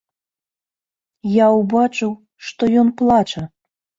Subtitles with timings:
[1.33, 2.11] Я ўбачыў,
[2.47, 3.45] што ён плача.